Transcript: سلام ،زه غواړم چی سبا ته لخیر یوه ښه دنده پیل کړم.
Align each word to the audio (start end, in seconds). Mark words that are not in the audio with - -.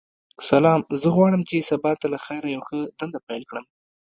سلام 0.49 0.79
،زه 1.01 1.07
غواړم 1.15 1.41
چی 1.49 1.57
سبا 1.69 1.91
ته 2.01 2.05
لخیر 2.13 2.43
یوه 2.53 2.65
ښه 2.69 2.79
دنده 2.99 3.19
پیل 3.27 3.43
کړم. 3.49 3.65